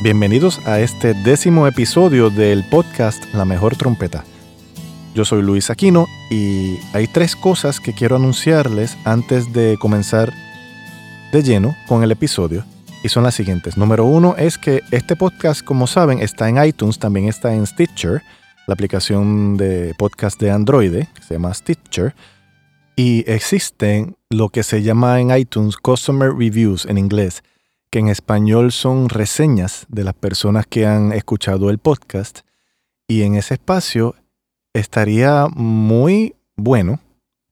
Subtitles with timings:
[0.00, 4.22] Bienvenidos a este décimo episodio del podcast La Mejor Trompeta.
[5.12, 10.32] Yo soy Luis Aquino y hay tres cosas que quiero anunciarles antes de comenzar
[11.32, 12.64] de lleno con el episodio
[13.02, 13.76] y son las siguientes.
[13.76, 18.22] Número uno es que este podcast, como saben, está en iTunes, también está en Stitcher,
[18.68, 22.14] la aplicación de podcast de Android, que se llama Stitcher,
[22.94, 27.42] y existen lo que se llama en iTunes Customer Reviews en inglés
[27.90, 32.40] que en español son reseñas de las personas que han escuchado el podcast.
[33.06, 34.14] Y en ese espacio
[34.74, 37.00] estaría muy bueno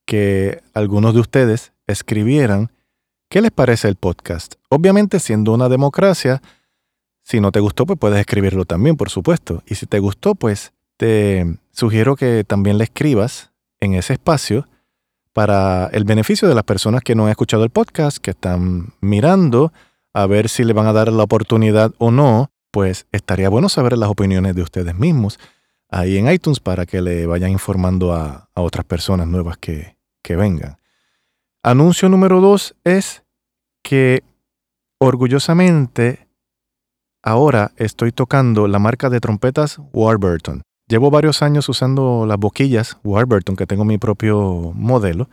[0.05, 2.70] que algunos de ustedes escribieran
[3.28, 4.55] qué les parece el podcast.
[4.69, 6.42] Obviamente siendo una democracia,
[7.22, 9.62] si no te gustó, pues puedes escribirlo también, por supuesto.
[9.66, 14.69] Y si te gustó, pues te sugiero que también le escribas en ese espacio
[15.32, 19.72] para el beneficio de las personas que no han escuchado el podcast, que están mirando
[20.17, 23.98] a ver si le van a dar la oportunidad o no, pues estaría bueno saber
[23.98, 25.39] las opiniones de ustedes mismos
[25.91, 30.78] ahí en iTunes para que le vayan informando a, otras personas nuevas que, que vengan.
[31.62, 33.25] Anuncio número dos es
[33.83, 34.25] que
[34.98, 36.27] orgullosamente
[37.22, 40.62] ahora estoy tocando la marca de trompetas Warburton.
[40.89, 45.28] Llevo varios años usando las boquillas Warburton, que tengo mi propio modelo,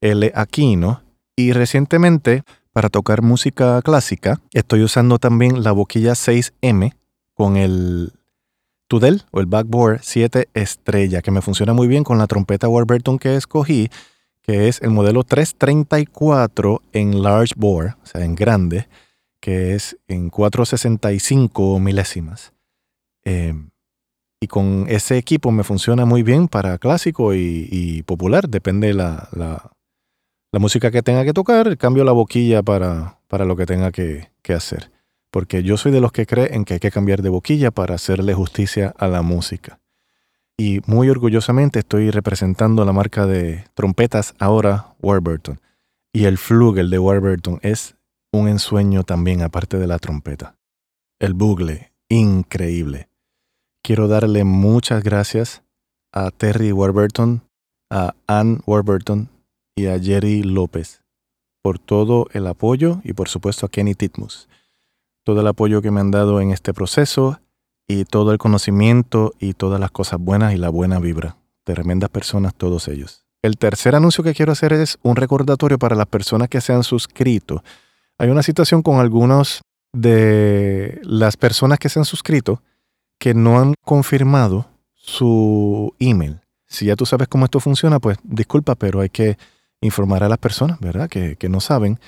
[0.00, 1.02] el Aquino,
[1.36, 2.42] y recientemente
[2.74, 6.92] para tocar música clásica, estoy usando también la boquilla 6M
[7.32, 8.12] con el
[8.88, 13.20] Tudel o el Backboard 7 estrella, que me funciona muy bien con la trompeta Warburton
[13.20, 13.90] que escogí,
[14.42, 18.88] que es el modelo 334 en large bore, o sea, en grande,
[19.38, 22.54] que es en 465 milésimas.
[23.22, 23.70] Em,
[24.40, 29.70] y con ese equipo me funciona muy bien para clásico y, popular, depende la, la,
[30.54, 34.28] la música que tenga que tocar, cambio la boquilla para, para lo que tenga que,
[34.54, 34.92] hacer.
[35.32, 37.96] Porque yo soy de los que creen en que hay que cambiar de boquilla para
[37.96, 39.80] hacerle justicia a la música.
[40.56, 45.60] Y muy orgullosamente estoy representando la marca de trompetas ahora Warburton.
[46.12, 47.96] Y el flugel de Warburton es
[48.30, 50.54] un ensueño también aparte de la trompeta.
[51.18, 53.08] El bugle, increíble.
[53.82, 55.64] Quiero darle muchas gracias
[56.12, 57.42] a Terry Warburton,
[57.90, 59.33] a Ann Warburton
[59.76, 61.02] y a Jerry López
[61.62, 64.48] por todo el apoyo y por supuesto a Kenny Titmus.
[65.24, 67.40] Todo el apoyo que me han dado en este proceso
[67.88, 71.36] y todo el conocimiento y todas las cosas buenas y la buena vibra.
[71.64, 73.24] Tremendas personas todos ellos.
[73.42, 76.82] El tercer anuncio que quiero hacer es un recordatorio para las personas que se han
[76.82, 77.62] suscrito.
[78.18, 79.62] Hay una situación con algunos
[79.92, 82.62] de las personas que se han suscrito
[83.18, 86.40] que no han confirmado su email.
[86.66, 89.38] Si ya tú sabes cómo esto funciona, pues disculpa, pero hay que
[89.84, 91.08] informar a las personas, ¿verdad?
[91.08, 92.00] Que, no saben.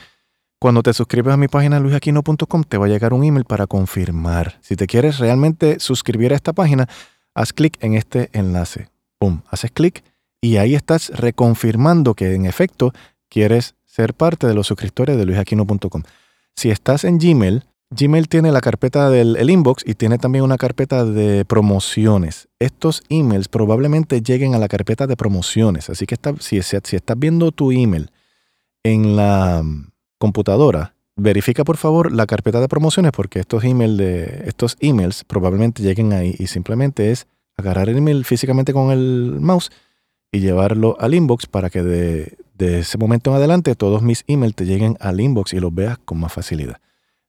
[0.59, 4.59] Cuando te suscribes a mi página luisaquino.com te va a llegar un email para confirmar.
[4.63, 6.89] Si te quieres realmente suscribir a esta página,
[7.35, 8.89] haz clic en este enlace.
[9.19, 10.03] Pum, haces clic
[10.41, 12.93] y ahí estás reconfirmando que en efecto
[13.29, 16.03] quieres ser parte de los suscriptores de luisaquino.com.
[16.55, 21.05] Si estás en Gmail, Gmail tiene la carpeta del inbox y tiene también una carpeta
[21.05, 22.49] de promociones.
[22.59, 25.89] Estos emails probablemente lleguen a la carpeta de promociones.
[25.89, 28.11] Así que si, estás viendo tu email
[28.83, 34.43] en la mm, computadora, verifica por favor la carpeta de promociones porque estos, email de,
[34.47, 39.71] estos emails probablemente lleguen ahí y simplemente es agarrar el email físicamente con el mouse
[40.33, 44.57] y llevarlo al inbox para que de, de ese momento en adelante todos mis emails
[44.57, 46.79] te lleguen al inbox y los veas con más facilidad.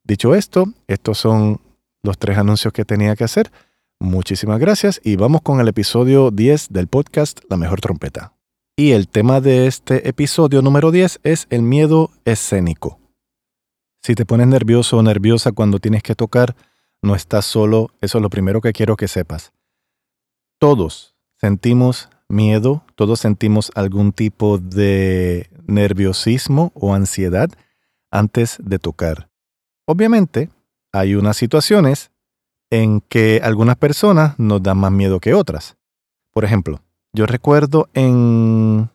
[0.07, 1.59] Dicho esto, estos son
[2.01, 3.51] los tres anuncios que tenía que hacer.
[4.00, 8.33] Muchísimas gracias y vamos con el episodio 10 del podcast La Mejor Trompeta.
[8.77, 13.01] Y el tema de este episodio número 10 es el miedo escénico.
[14.01, 16.56] Si te pones nervioso o nerviosa cuando tienes que tocar,
[17.01, 19.51] no estás solo, eso es lo primero que quiero que sepas.
[20.57, 27.50] Todos sentimos miedo, todos sentimos algún tipo de nerviosismo o ansiedad
[28.09, 29.27] antes de tocar.
[29.89, 30.50] Obviamente,
[30.92, 32.12] hay unas situaciones
[32.69, 35.78] en que algunas personas nos dan más miedo que otras.
[36.31, 36.81] Por ejemplo,
[37.13, 38.89] yo recuerdo en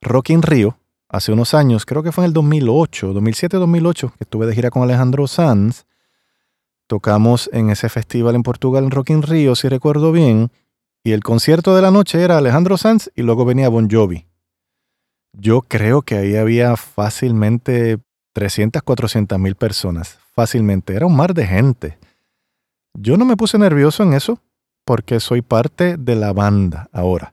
[0.00, 0.78] Rock in Rio,
[1.08, 4.84] hace unos años, creo que fue en el 2008, 2007-2008, que estuve de gira con
[4.84, 5.84] Alejandro Sanz,
[6.86, 10.52] tocamos en ese festival en Portugal, en Rock in Rio, si recuerdo bien,
[11.02, 14.26] y el concierto de la noche era Alejandro Sanz y luego venía Bon Jovi.
[15.32, 17.98] Yo creo que ahí había fácilmente
[18.36, 20.18] 300, 400 mil personas.
[20.34, 20.94] Fácilmente.
[20.94, 21.96] Era un mar de gente.
[22.92, 24.42] Yo no me puse nervioso en eso
[24.84, 27.32] porque soy parte de la banda ahora.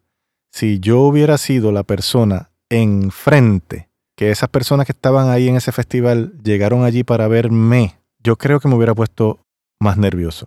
[0.49, 5.73] Si yo hubiera sido la persona enfrente, que esas personas que estaban ahí en ese
[5.73, 9.45] festival llegaron allí para verme, yo creo que me hubiera puesto
[9.81, 10.45] más nervioso.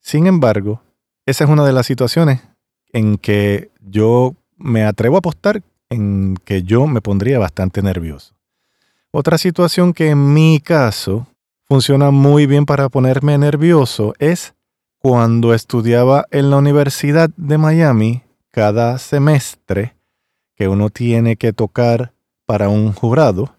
[0.00, 0.80] Sin embargo,
[1.26, 2.40] esa es una de las situaciones
[2.92, 5.60] en que yo me atrevo a apostar
[5.90, 8.37] en que yo me pondría bastante nervioso.
[9.20, 11.26] Otra situación que en mi caso
[11.64, 14.54] funciona muy bien para ponerme nervioso es
[15.00, 18.22] cuando estudiaba en la Universidad de Miami
[18.52, 19.96] cada semestre
[20.54, 22.12] que uno tiene que tocar
[22.46, 23.56] para un jurado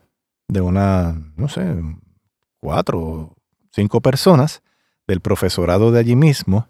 [0.47, 1.75] de una, no sé,
[2.61, 3.35] cuatro o
[3.73, 4.63] cinco personas
[5.07, 6.69] del profesorado de allí mismo,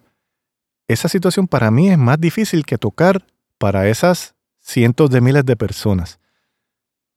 [0.87, 3.23] esa situación para mí es más difícil que tocar
[3.59, 6.19] para esas cientos de miles de personas.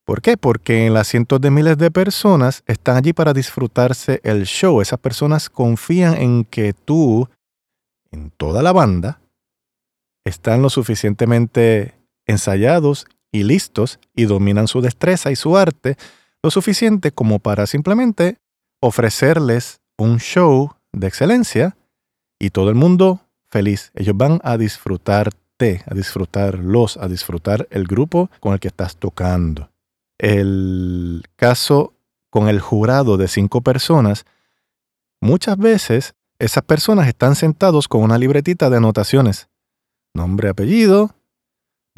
[0.04, 0.36] ¿Por qué?
[0.36, 4.80] Porque en las cientos de miles de personas están allí para disfrutarse el show.
[4.80, 7.28] Esas personas confían en que tú,
[8.10, 9.20] en toda la banda,
[10.24, 11.94] están lo suficientemente
[12.26, 15.96] ensayados y listos y dominan su destreza y su arte
[16.42, 18.38] lo suficiente como para simplemente
[18.80, 21.76] ofrecerles un show de excelencia
[22.40, 23.92] y todo el mundo feliz.
[23.94, 25.30] Ellos van a disfrutar
[25.86, 29.71] a disfrutarlos, a disfrutar el grupo con el que estás tocando.
[30.22, 31.94] El caso
[32.30, 34.24] con el jurado de cinco personas,
[35.20, 39.48] muchas veces esas personas están sentados con una libretita de anotaciones.
[40.14, 41.10] Nombre, apellido,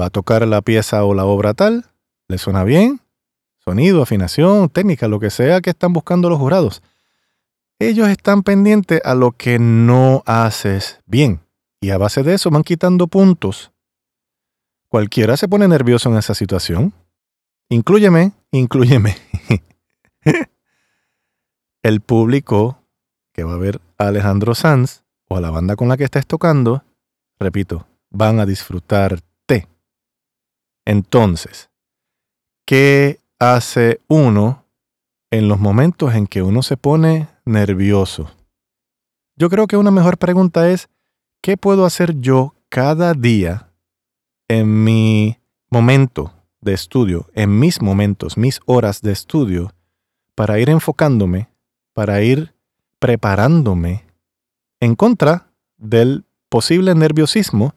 [0.01, 1.85] va a tocar la pieza o la obra tal,
[2.27, 3.03] le suena bien,
[3.59, 6.83] sonido, afinación, técnica, lo que sea que están buscando los jurados.
[7.79, 11.41] Ellos están pendientes a lo que no haces bien.
[11.79, 13.71] Y a base de eso van quitando puntos.
[14.89, 16.95] Cualquiera se pone nervioso en esa situación.
[17.75, 19.17] Inclúyeme, inclúyeme.
[21.83, 22.79] El público
[23.33, 26.25] que va a ver a Alejandro Sanz o a la banda con la que estés
[26.25, 26.85] tocando,
[27.37, 29.67] repito, van a disfrutarte.
[30.85, 31.69] Entonces,
[32.65, 34.67] ¿qué hace uno
[35.33, 38.31] en los momentos en que uno se pone nervioso?
[39.35, 40.89] Yo creo que una mejor pregunta es,
[41.43, 43.73] ¿qué puedo hacer yo cada día
[44.47, 45.41] en mi
[45.71, 49.73] momento de estudio, en mis momentos, mis horas de estudio,
[50.35, 51.49] para ir enfocándome,
[51.93, 52.55] para ir
[52.99, 54.05] preparándome
[54.81, 57.75] en contra del posible nerviosismo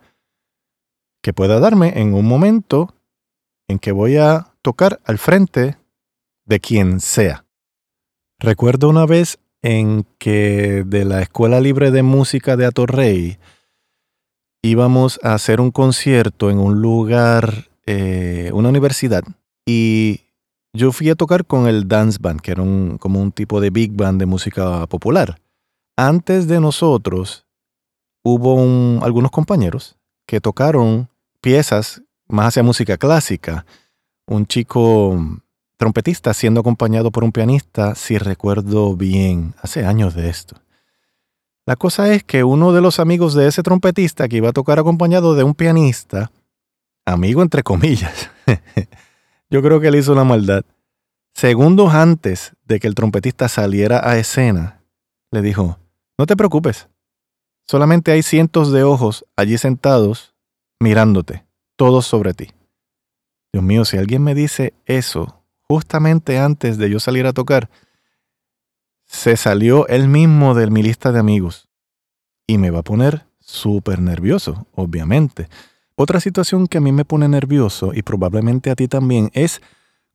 [1.22, 2.96] que pueda darme en un momento
[3.68, 5.78] en que voy a tocar al frente
[6.46, 7.46] de quien sea.
[8.40, 13.40] Recuerdo una vez en que de la Escuela Libre de Música de Atorrey
[14.62, 19.24] íbamos a hacer un concierto en un lugar, eh, una universidad,
[19.66, 20.22] y
[20.74, 23.72] yo fui a tocar con el dance band, que era un, como un tipo de
[23.72, 25.40] big band de música popular.
[25.96, 27.48] Antes de nosotros,
[28.24, 29.98] hubo algunos compañeros
[30.28, 31.10] que tocaron
[31.42, 33.66] piezas más hacia música clásica.
[34.28, 35.42] Un chico
[35.78, 40.58] trompetista siendo acompañado por un pianista, si recuerdo bien, hace años de esto.
[41.66, 44.80] La cosa es que uno de los amigos de ese trompetista que iba a tocar
[44.80, 46.32] acompañado de un pianista,
[47.08, 48.30] amigo entre comillas,
[49.50, 50.64] yo creo que le hizo una maldad.
[51.34, 54.84] Segundos antes de que el trompetista saliera a escena,
[55.32, 55.80] le dijo,
[56.18, 56.90] no te preocupes,
[57.66, 60.36] solamente hay cientos de ojos allí sentados
[60.80, 61.46] mirándote,
[61.76, 62.52] todos sobre ti.
[63.54, 67.70] Dios mío, si alguien me dice eso justamente antes de yo salir a tocar,
[69.06, 71.70] se salió él mismo de mi lista de amigos
[72.46, 75.48] y me va a poner súper nervioso, obviamente.
[75.98, 79.62] Otra situación que a mí me pone nervioso y probablemente a ti también es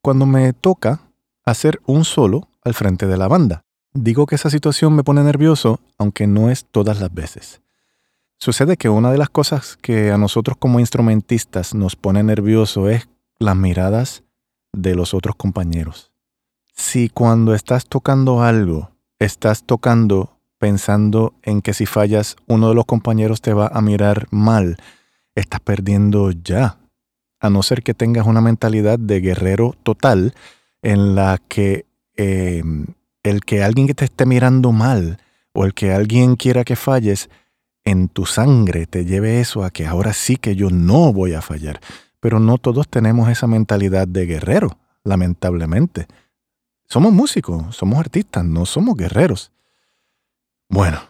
[0.01, 1.01] cuando me toca
[1.45, 3.65] hacer un solo al frente de la banda.
[3.93, 7.61] Digo que esa situación me pone nervioso, aunque no es todas las veces.
[8.39, 13.09] Sucede que una de las cosas que a nosotros como instrumentistas nos pone nervioso es
[13.39, 14.23] las miradas
[14.73, 16.13] de los otros compañeros
[16.75, 22.85] si cuando estás tocando algo, estás tocando pensando en que si fallas, uno de los
[22.85, 24.77] compañeros te va a mirar mal,
[25.35, 26.79] estás perdiendo ya.
[27.41, 30.35] A no ser que tengas una mentalidad de guerrero total
[30.81, 31.87] en la que
[32.17, 32.87] em,
[33.23, 35.19] el que alguien que te esté mirando mal
[35.53, 37.31] o el que alguien quiera que falles,
[37.85, 41.43] en tu sangre te lleve eso a que ahora sí que yo no voy a
[41.43, 41.81] fallar.
[42.21, 46.07] Pero no todos tenemos esa mentalidad de guerrero, lamentablemente.
[46.87, 49.51] Somos músicos, somos artistas, no somos guerreros.
[50.69, 51.01] Bueno,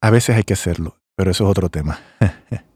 [0.00, 2.00] a veces hay que hacerlo, pero eso es otro tema.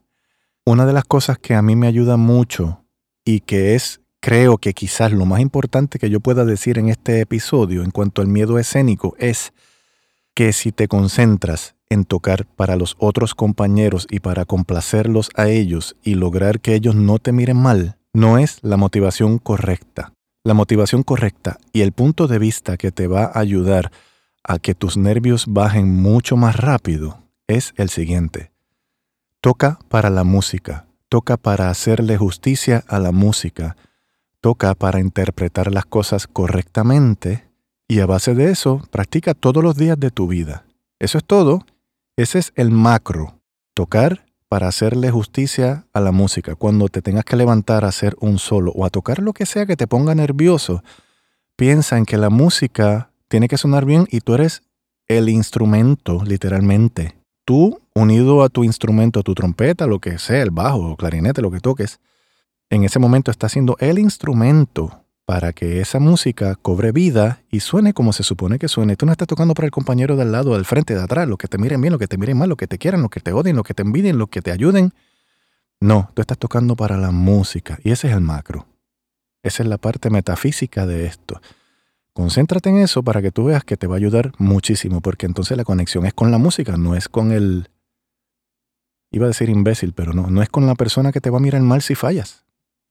[0.69, 2.85] Una de las cosas que a mí me ayuda mucho
[3.25, 7.21] y que es, creo que quizás lo más importante que yo pueda decir en este
[7.21, 9.53] episodio en cuanto al miedo escénico es
[10.35, 15.95] que si te concentras en tocar para los otros compañeros y para complacerlos a ellos
[16.03, 20.15] y lograr que ellos no te miren mal, no es la motivación correcta.
[20.43, 23.93] La motivación correcta y el punto de vista que te va a ayudar
[24.43, 28.56] a que tus nervios bajen mucho más rápido es el siguiente.
[29.47, 33.77] Toca para la música, toca para hacerle justicia a la música,
[34.41, 37.49] toca para interpretar las cosas correctamente
[37.87, 40.65] y a base de eso practica todos los días de tu vida.
[40.99, 41.65] Eso es todo.
[42.17, 43.39] Ese es el macro.
[43.73, 46.57] Tocar para hacerle justicia a la música.
[46.57, 49.65] Cuando te tengas que levantar a hacer un solo o a tocar lo que sea
[49.65, 50.83] que te ponga nervioso,
[51.55, 54.65] piensa en que la música tiene que sonar bien y tú eres
[55.07, 57.26] el instrumento, literalmente.
[57.47, 61.41] Tú, unido a tu instrumento, a tu trompeta, lo que sea, el bajo o clarinete,
[61.41, 62.01] lo que toques,
[62.71, 67.95] en ese momento está siendo el instrumento para que esa música cobre vida y suene
[67.95, 68.97] como se supone que suene.
[68.97, 71.47] Tú no estás tocando para el compañero del lado, del frente, de atrás, lo que
[71.47, 73.33] te miren bien, lo que te miren mal, lo que te quieran, lo que te
[73.33, 74.93] odien, lo que te envidien, lo que te ayuden.
[75.79, 78.67] No, tú estás tocando para la música y ese es el macro.
[79.45, 81.41] Esa es la parte metafísica de esto.
[82.17, 85.55] Concéntrate en eso para que tú veas que te va a ayudar muchísimo, porque entonces
[85.55, 87.69] la conexión es con la música, no es con el...
[89.11, 91.43] Iba a decir imbécil, pero no, no es con la persona que te va a
[91.43, 92.47] mirar mal si fallas.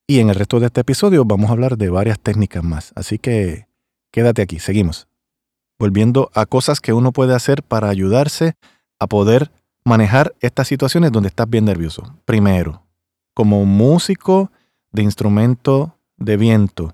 [0.05, 3.17] Y en el resto de este episodio vamos a hablar de varias técnicas más, así
[3.17, 3.65] que
[4.11, 5.07] quédate aquí, seguimos.
[5.79, 8.53] Volviendo a cosas que uno puede hacer para ayudarse
[8.99, 9.51] a poder
[9.83, 12.15] manejar estas situaciones donde estás bien nervioso.
[12.25, 12.83] Primero,
[13.33, 14.51] como músico
[14.91, 16.93] de instrumento de viento,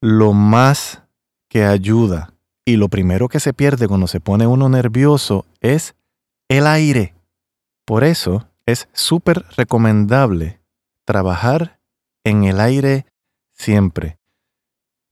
[0.00, 1.03] lo más
[1.54, 2.34] que ayuda
[2.64, 5.94] y lo primero que se pierde cuando se pone uno nervioso es
[6.48, 7.14] el aire.
[7.84, 10.60] Por eso es súper recomendable
[11.04, 11.78] trabajar
[12.24, 13.06] en el aire
[13.52, 14.18] siempre.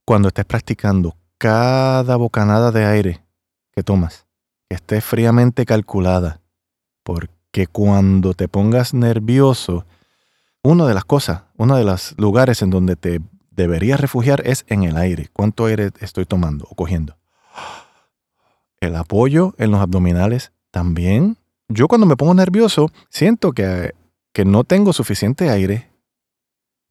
[0.05, 3.23] Cuando estés practicando cada bocanada de aire
[3.71, 4.27] que tomas,
[4.67, 6.41] que esté fríamente calculada,
[7.03, 9.85] porque cuando te pongas nervioso,
[10.61, 13.21] una de las cosas, uno de los lugares en donde te
[13.55, 15.29] deberías refugiar es en el aire.
[15.33, 17.17] ¿Cuánto aire estoy tomando o cogiendo?
[18.79, 21.37] El apoyo en los abdominales también.
[21.69, 23.93] Yo cuando me pongo nervioso siento que,
[24.33, 25.93] que no tengo suficiente aire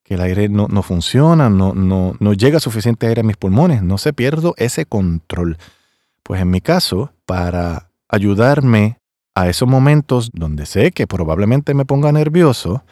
[0.02, 3.99] que el aire no, funciona, no, no, no llega suficiente aire a mis pulmones, no
[3.99, 5.59] se pierdo ese control.
[6.23, 8.99] Pues en mi caso, para ayudarme
[9.35, 12.85] a esos momentos donde sé que probablemente me ponga nervioso,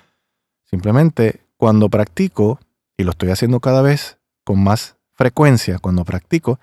[0.64, 2.60] simplemente cuando practico,
[3.00, 6.60] y lo estoy haciendo cada vez con más frecuencia, cuando practico,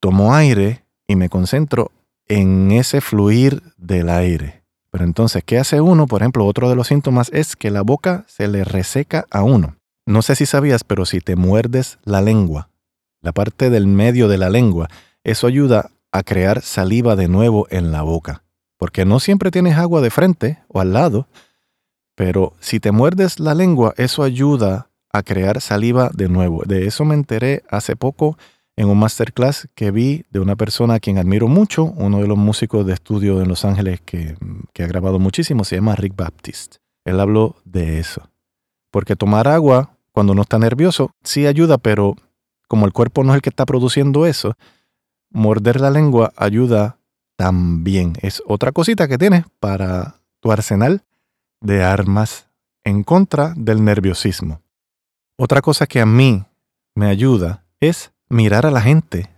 [0.00, 1.92] tomo aire y me concentro
[2.26, 4.64] en ese fluir del aire.
[4.90, 6.06] Pero entonces, ¿qué hace uno?
[6.06, 9.76] Por ejemplo, otro de los síntomas es que la boca se le reseca a uno.
[10.06, 12.68] No sé si sabías, pero si te muerdes la lengua,
[13.20, 14.88] la parte del medio de la lengua,
[15.22, 18.42] eso ayuda a crear saliva de nuevo en la boca.
[18.76, 21.28] Porque no siempre tienes agua de frente o al lado,
[22.16, 26.62] pero si te muerdes la lengua, eso ayuda a crear saliva de nuevo.
[26.64, 28.38] De eso me enteré hace poco
[28.76, 32.38] en un masterclass que vi de una persona a quien admiro mucho, uno de los
[32.38, 34.36] músicos de estudio en Los Ángeles que,
[34.78, 36.76] ha grabado muchísimo, se llama Rick Baptist.
[37.04, 38.30] Él habló de eso.
[38.90, 42.16] Porque tomar agua cuando uno está nervioso sí ayuda, pero
[42.68, 44.56] como el cuerpo no es el que está produciendo eso,
[45.30, 46.96] morder la lengua ayuda
[47.36, 48.14] también.
[48.22, 51.02] Es otra cosita que tienes para tu arsenal
[51.60, 52.48] de armas
[52.84, 54.61] en contra del nerviosismo.
[55.36, 56.44] Otra cosa que a mí
[56.94, 59.30] me ayuda es mirar a la gente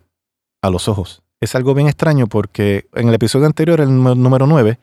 [0.62, 1.22] a los ojos.
[1.40, 4.80] Es algo bien extraño porque en el episodio anterior, el número 9,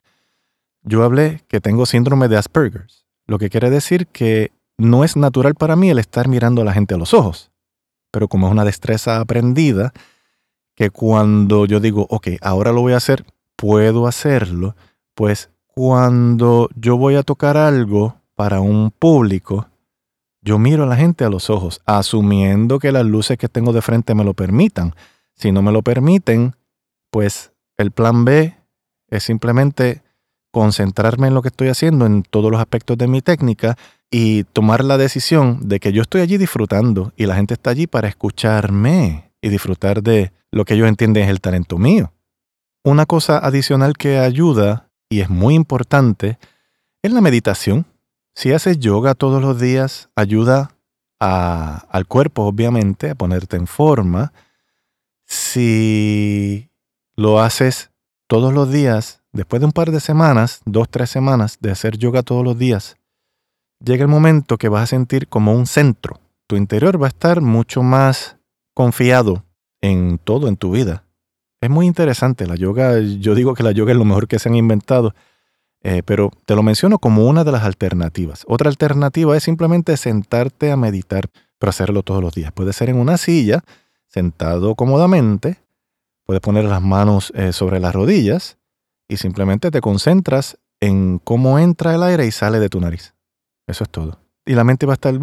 [0.84, 2.88] yo hablé que tengo síndrome de Asperger,
[3.28, 6.74] lo que quiere decir que no es natural para mí el estar mirando a la
[6.74, 7.52] gente a los ojos.
[8.12, 9.94] Pero como es una destreza aprendida,
[10.76, 13.26] que cuando yo digo, ok, ahora lo voy a hacer,
[13.56, 14.76] puedo hacerlo,
[15.14, 19.68] pues cuando yo voy a tocar algo para un público,
[20.42, 23.82] yo miro a la gente a los ojos, asumiendo que las luces que tengo de
[23.82, 24.96] frente me lo permitan.
[25.36, 26.56] Si no me lo permiten,
[27.12, 28.56] pues el plan B
[29.10, 30.02] es simplemente
[30.52, 33.78] concentrarme en lo que estoy haciendo, en todos los aspectos de mi técnica
[34.10, 37.88] y tomar la decisión de que yo estoy allí disfrutando y la gente está allí
[37.88, 42.12] para escucharme y disfrutar de lo que ellos entienden es el talento mío.
[42.84, 46.38] Una cosa adicional que ayuda y es muy importante
[47.02, 47.86] es la meditación.
[48.34, 50.72] Si haces yoga todos los días, ayuda
[51.20, 54.34] al cuerpo, obviamente, a ponerte en forma.
[55.26, 56.70] Si
[57.16, 57.92] lo haces
[58.28, 62.24] todos los días, después de un par de semanas, dos, tres semanas de hacer yoga
[62.24, 62.98] todos los días,
[63.84, 66.20] llega el momento que vas a sentir como un centro.
[66.48, 68.38] Tu interior va a estar mucho más
[68.74, 69.46] confiado
[69.82, 71.06] en todo en tu vida.
[71.62, 73.00] Es muy interesante la yoga.
[73.00, 75.14] Yo digo que la yoga es lo mejor que se han inventado,
[75.84, 78.44] eh, pero te lo menciono como una de las alternativas.
[78.48, 82.52] Otra alternativa es simplemente sentarte a meditar, pero hacerlo todos los días.
[82.52, 83.64] Puede ser en una silla,
[84.08, 85.58] sentado cómodamente,
[86.26, 88.58] puedes poner las manos eh, sobre las rodillas
[89.08, 93.14] y simplemente te concentras en cómo entra el aire y sale de tu nariz.
[93.68, 94.20] Eso es todo.
[94.46, 95.14] Y la mente va a estar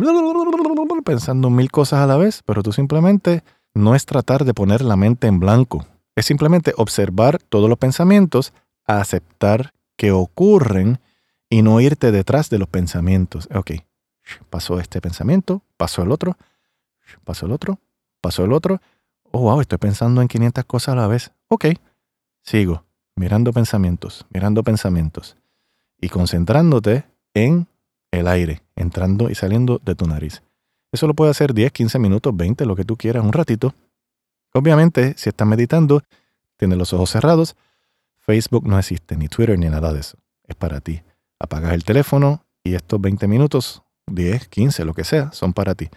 [1.04, 3.42] pensando mil cosas a la vez, pero tú simplemente
[3.74, 5.86] no es tratar de poner la mente en blanco.
[6.16, 8.52] Es simplemente observar todos los pensamientos,
[8.86, 11.00] aceptar que ocurren
[11.50, 13.48] y no irte detrás de los pensamientos.
[13.54, 13.72] Ok,
[14.48, 16.38] pasó este pensamiento, pasó el otro,
[17.24, 17.78] pasó el otro,
[18.22, 18.80] pasó el otro.
[19.30, 21.32] Oh, wow, estoy pensando en 500 cosas a la vez.
[21.48, 21.66] Ok,
[22.42, 22.84] sigo,
[23.16, 25.36] mirando pensamientos, mirando pensamientos
[26.00, 27.66] y concentrándote en
[28.12, 30.42] el aire entrando y saliendo de tu nariz.
[30.92, 33.74] Eso lo puede hacer 10, 15 minutos, 20, lo que tú quieras, un ratito.
[34.54, 36.02] Obviamente, si estás meditando,
[36.56, 37.56] tienes los ojos cerrados,
[38.28, 40.18] Facebook no existe, ni Twitter, ni nada de eso.
[40.46, 41.00] Es para ti.
[41.38, 45.88] Apagas el teléfono y estos 20 minutos, 10, 15, lo que sea, son para ti.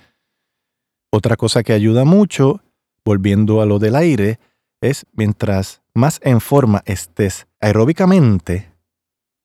[1.12, 2.62] Otra cosa que ayuda mucho,
[3.04, 4.40] volviendo a lo del aire,
[4.80, 8.72] es mientras más en forma estés aeróbicamente,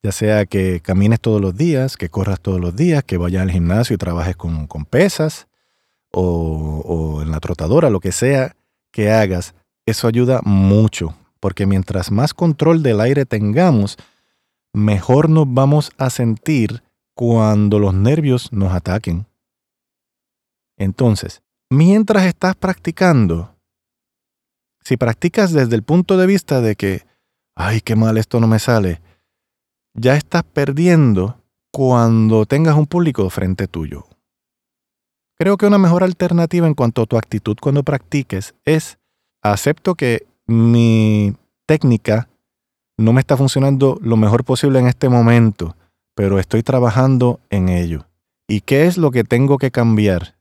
[0.05, 3.51] ya sea que camines todos los días, que corras todos los días, que vayas al
[3.51, 5.49] gimnasio y trabajes con, pesas
[6.13, 8.55] o, o en la trotadora, lo que sea
[8.93, 11.17] que hagas, eso ayuda mucho,
[11.47, 13.99] porque mientras más control del aire tengamos,
[14.73, 16.83] mejor nos vamos a sentir
[17.15, 19.27] cuando los nervios nos ataquen.
[20.77, 23.55] Entonces, mientras estás practicando,
[24.83, 27.07] si practicas desde el punto de vista de que,
[27.55, 29.01] ay, qué mal esto no me sale,
[29.95, 31.41] ya estás perdiendo
[31.73, 34.05] cuando tengas un público frente tuyo.
[35.39, 38.99] Creo que una mejor alternativa en cuanto a tu actitud cuando practiques es
[39.43, 41.35] acepto que mi
[41.67, 42.29] técnica
[42.99, 45.77] no me está funcionando lo mejor posible en este momento,
[46.15, 48.07] pero estoy trabajando en ello.
[48.49, 50.37] ¿Y qué es lo que tengo que cambiar?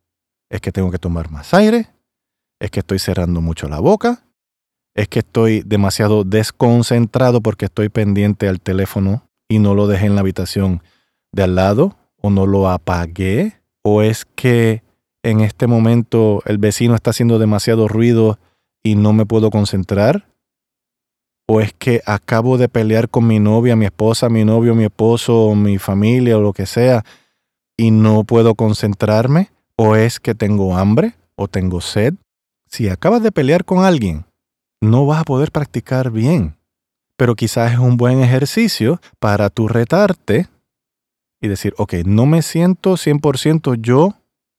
[0.49, 1.89] Es que tengo que tomar más aire,
[2.59, 4.23] es que estoy cerrando mucho la boca,
[4.95, 10.15] es que estoy demasiado desconcentrado porque estoy pendiente al teléfono y no lo dejé en
[10.15, 10.81] la habitación
[11.33, 14.83] de al lado o no lo apagué o es que
[15.23, 18.39] en este momento el vecino está haciendo demasiado ruido
[18.85, 20.29] y no me puedo concentrar
[21.45, 25.53] o es que acabo de pelear con mi novia, mi esposa, mi novio, mi esposo,
[25.55, 27.03] mi familia o lo que sea
[27.75, 32.13] y no puedo concentrarme o es que tengo hambre o tengo sed.
[32.67, 34.23] Si acabas de pelear con alguien,
[34.79, 36.55] no vas a poder practicar bien
[37.17, 40.47] pero quizás es un buen ejercicio para tu retarte
[41.41, 44.15] y decir, ok, no me siento 100% yo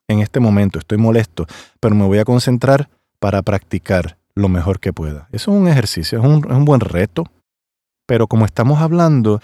[0.08, 1.46] en este momento, estoy molesto,
[1.80, 5.28] pero me voy a concentrar para practicar lo mejor que pueda.
[5.32, 7.24] Eso es un ejercicio, es un, buen reto,
[8.06, 9.40] pero como estamos hablando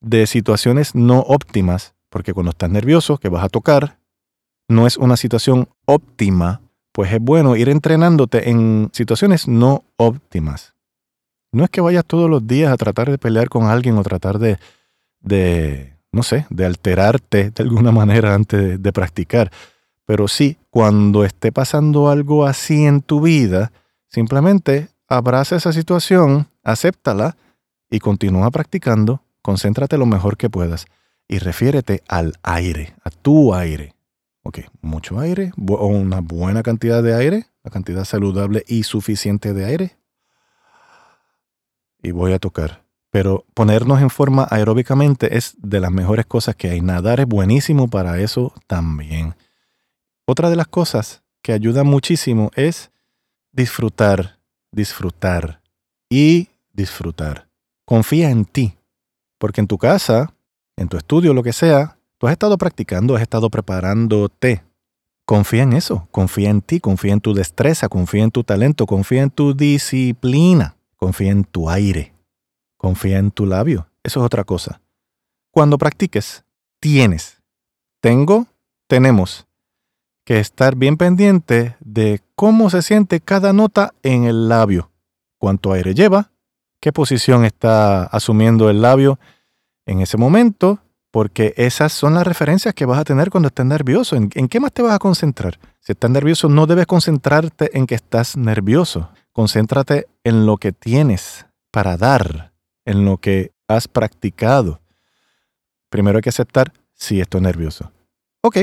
[0.00, 3.98] de situaciones no óptimas, porque cuando estás nervioso, que vas a tocar,
[4.68, 6.60] no es una situación óptima,
[6.92, 10.74] pues es bueno ir entrenándote en situaciones no óptimas.
[11.52, 14.38] No es que vayas todos los días a tratar de pelear con alguien o tratar
[14.38, 14.58] de
[16.16, 19.52] no sé, de alterarte de alguna manera antes de, practicar.
[20.06, 23.72] Pero sí, cuando esté pasando algo así en tu vida,
[24.08, 27.36] simplemente abraza esa situación, acéptala
[27.90, 29.22] y continúa practicando.
[29.42, 30.86] Concéntrate lo mejor que puedas
[31.28, 33.94] y refiérete al aire, a tu aire.
[34.42, 39.64] Ok, mucho aire o una buena cantidad de aire, la cantidad saludable y suficiente de
[39.64, 39.96] aire
[42.06, 42.84] y voy a tocar.
[43.10, 46.80] Pero ponernos en forma aeróbicamente es de las mejores cosas que hay.
[46.80, 49.34] Nadar es buenísimo para eso también.
[50.26, 52.90] Otra de las cosas que ayuda muchísimo es
[53.52, 54.38] disfrutar,
[54.72, 55.62] disfrutar
[56.10, 57.48] y disfrutar.
[57.84, 58.76] Confía en ti,
[59.38, 60.34] porque en tu casa,
[60.76, 64.64] en tu estudio, lo que sea, tú has estado practicando, has estado preparándote.
[65.24, 69.22] Confía en eso, confía en ti, confía en tu destreza, confía en tu talento, confía
[69.22, 70.76] en tu disciplina.
[70.96, 72.14] Confía en tu aire.
[72.78, 73.88] Confía en tu labio.
[74.02, 74.80] Eso es otra cosa.
[75.50, 76.44] Cuando practiques,
[76.80, 77.42] tienes,
[78.00, 78.46] tengo,
[78.88, 79.45] tenemos
[80.26, 84.90] que estar bien pendiente de cómo se siente cada nota en el labio.
[85.38, 86.32] Cuánto aire lleva,
[86.80, 89.20] qué posición está asumiendo el labio
[89.86, 90.80] en ese momento,
[91.12, 94.16] porque esas son las referencias que vas a tener cuando estés nervioso.
[94.16, 95.60] ¿En, qué más te vas a concentrar?
[95.78, 99.10] Si estás nervioso, no debes concentrarte en que estás nervioso.
[99.32, 101.46] Concéntrate en lo que tienes.
[101.70, 102.52] para dar
[102.84, 104.80] en lo que has practicado.
[105.90, 107.92] Primero hay que aceptar si estoy nervioso.
[108.42, 108.56] Ok,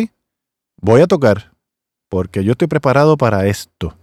[0.81, 1.52] voy a tocar
[2.13, 3.97] porque yo estoy preparado para esto.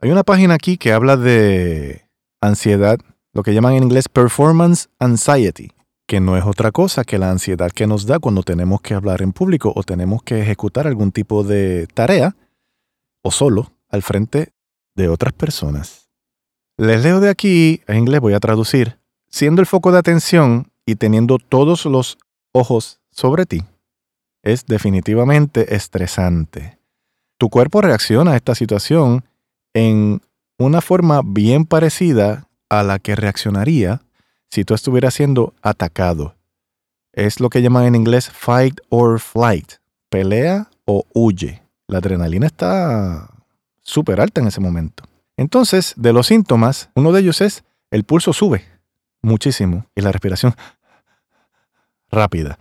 [0.00, 2.08] Hay una página aquí que habla de
[2.40, 2.98] ansiedad,
[3.34, 5.72] lo que llaman en inglés performance anxiety,
[6.06, 9.20] que no es otra cosa que la ansiedad que nos da cuando tenemos que hablar
[9.20, 12.34] en público o tenemos que ejecutar algún tipo de tarea
[13.20, 14.54] o solo al frente
[14.94, 16.08] de otras personas.
[16.78, 18.96] Les leo de aquí, en inglés voy a traducir,
[19.28, 22.16] siendo el foco de atención y teniendo todos los
[22.52, 23.64] ojos sobre ti,
[24.42, 26.77] es definitivamente estresante.
[27.38, 29.24] Tu cuerpo reacciona a esta situación
[29.72, 30.20] en
[30.58, 34.02] una forma bien parecida a la que reaccionaría
[34.50, 36.34] si tú estuvieras siendo atacado.
[37.12, 39.74] Es lo que llaman en inglés fight or flight,
[40.08, 41.62] pelea o huye.
[41.86, 43.30] La adrenalina está
[43.82, 45.04] súper alta en ese momento.
[45.36, 48.64] Entonces, de los síntomas, uno de ellos es el pulso sube
[49.22, 50.54] muchísimo y la respiración
[52.10, 52.58] rápida.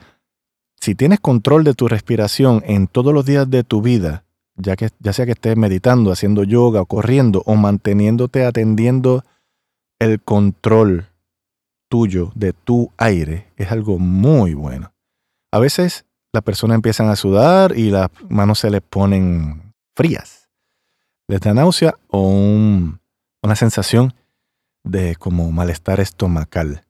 [0.80, 4.24] Si tienes control de tu respiración en todos los días de tu vida,
[4.58, 9.24] ya, que, ya sea que estés meditando, haciendo yoga o corriendo o manteniéndote atendiendo
[10.00, 11.08] el control
[11.90, 14.94] tuyo de tu aire, es algo muy bueno.
[15.52, 20.50] A veces las personas empiezan a sudar y las manos se les ponen frías.
[21.28, 24.14] Les da náusea o una sensación
[24.84, 26.87] de como malestar estomacal.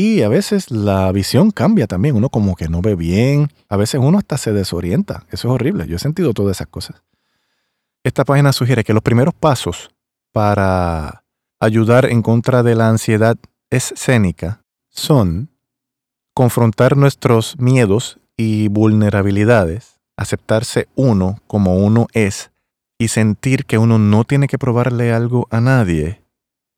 [0.00, 4.00] Y a veces la visión cambia también, uno como que no ve bien, a veces
[4.00, 7.02] uno hasta se desorienta, eso es horrible, yo he sentido todas esas cosas.
[8.04, 9.90] Esta página sugiere que los primeros pasos
[10.32, 11.24] para
[11.58, 13.36] ayudar en contra de la ansiedad
[13.70, 15.50] escénica son
[16.32, 22.52] confrontar nuestros miedos y vulnerabilidades, aceptarse uno como uno es
[22.98, 26.22] y sentir que uno no tiene que probarle algo a nadie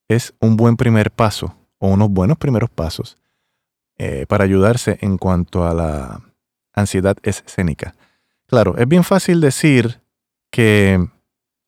[0.08, 3.18] es un buen primer paso o unos buenos primeros pasos
[3.98, 6.20] eh, para ayudarse en cuanto a la
[6.72, 7.94] ansiedad escénica.
[8.46, 10.00] Claro, es bien fácil decir
[10.50, 11.04] que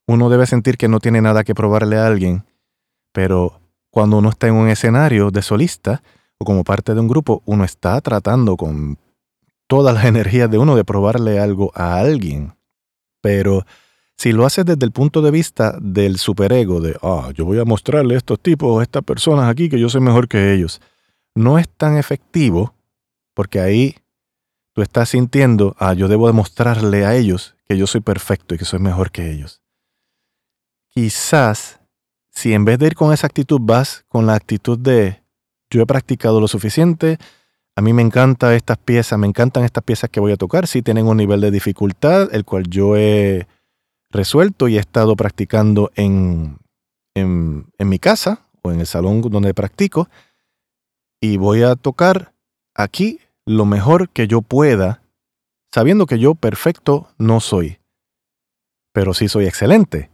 [0.06, 2.44] uno debe sentir que no tiene nada que probarle a alguien,
[3.12, 6.02] pero cuando uno está en un escenario de solista
[6.38, 8.98] o como parte de un grupo, uno está tratando con
[9.66, 12.54] todas las energías de uno de probarle algo a alguien.
[13.20, 13.64] Pero
[14.22, 17.64] si lo haces desde el punto de vista del superego, de, ah, yo voy a
[17.64, 20.80] mostrarle a estos tipos, a estas personas aquí, que yo soy mejor que ellos,
[21.34, 22.72] no es tan efectivo
[23.34, 23.96] porque ahí
[24.74, 28.64] tú estás sintiendo, ah, yo debo demostrarle a ellos que yo soy perfecto y que
[28.64, 29.60] soy mejor que ellos.
[30.86, 31.80] Quizás,
[32.30, 35.20] si en vez de ir con esa actitud vas con la actitud de,
[35.68, 37.18] yo he practicado lo suficiente,
[37.74, 40.80] a mí me encantan estas piezas, me encantan estas piezas que voy a tocar, si
[40.80, 43.48] tienen un nivel de dificultad, el cual yo he
[44.12, 46.58] resuelto y he estado practicando en,
[47.14, 50.08] en, mi casa o en el salón donde practico
[51.20, 52.32] y voy a tocar
[52.74, 55.02] aquí lo mejor que yo pueda,
[55.72, 57.78] sabiendo que yo perfecto no soy,
[58.92, 60.10] pero sí soy excelente.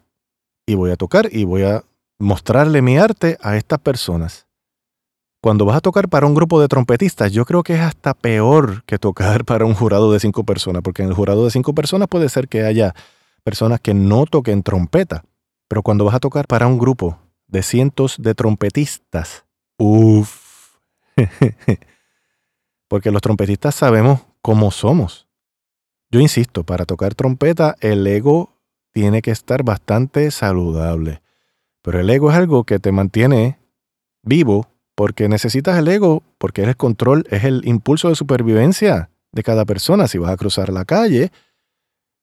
[0.67, 1.83] Y voy a tocar y voy a
[2.19, 4.47] mostrarle mi arte a estas personas.
[5.41, 8.83] Cuando vas a tocar para un grupo de trompetistas, yo creo que es hasta peor
[8.85, 12.09] que tocar para un jurado de cinco personas, porque en el jurado de cinco personas
[12.09, 12.95] puede ser que haya
[13.43, 15.25] personas que no toquen trompeta.
[15.69, 19.45] Pero cuando vas a tocar para un grupo de cientos de trompetistas,
[19.77, 20.79] uff.
[22.89, 25.29] Porque los trompetistas sabemos cómo somos.
[26.11, 28.55] Yo insisto, para tocar trompeta el ego
[28.93, 31.21] tiene que estar bastante saludable.
[31.83, 33.59] Pero el ego es algo que te mantiene
[34.23, 39.43] vivo porque necesitas el ego, porque es el control, es el impulso de supervivencia de
[39.43, 40.09] cada persona.
[40.09, 41.31] Si vas a cruzar la calle,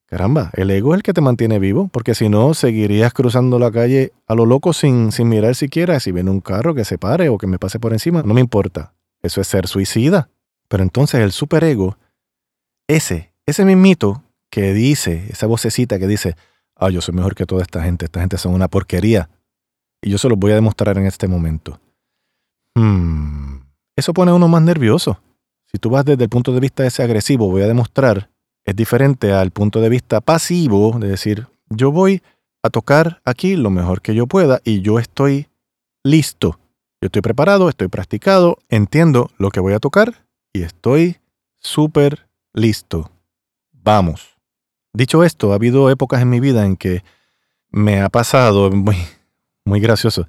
[0.07, 3.71] Caramba, el ego es el que te mantiene vivo, porque si no, seguirías cruzando la
[3.71, 7.29] calle a lo loco sin, sin mirar siquiera si viene un carro que se pare
[7.29, 8.21] o que me pase por encima.
[8.23, 8.93] No me importa.
[9.23, 10.29] Eso es ser suicida.
[10.67, 11.97] Pero entonces el superego,
[12.87, 16.35] ese, ese mismito que dice, esa vocecita que dice,
[16.75, 19.29] ah, yo soy mejor que toda esta gente, esta gente son una porquería.
[20.01, 21.79] Y yo se los voy a demostrar en este momento.
[22.75, 23.61] Hmm,
[23.95, 25.19] eso pone a uno más nervioso.
[25.71, 28.29] Si tú vas desde el punto de vista de ese agresivo, voy a demostrar
[28.65, 32.21] es diferente al punto de vista pasivo de decir, yo voy
[32.63, 35.47] a tocar aquí lo mejor que yo pueda y yo estoy
[36.03, 36.59] listo.
[36.99, 41.17] Yo estoy preparado, estoy practicado, entiendo lo que voy a tocar y estoy
[41.59, 43.11] súper listo.
[43.71, 44.35] Vamos.
[44.93, 47.03] Dicho esto, ha habido épocas en mi vida en que
[47.69, 48.97] me ha pasado, muy,
[49.63, 50.27] muy gracioso,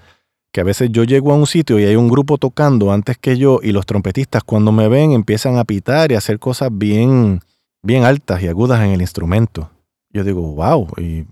[0.53, 3.39] que a veces yo llego a un sitio y hay un grupo tocando antes que
[3.39, 7.41] yo y los trompetistas cuando me ven empiezan a pitar y a hacer cosas bien
[7.87, 9.71] bien altas y agudas en el instrumento.
[10.11, 11.25] Yo digo, wow, ¿y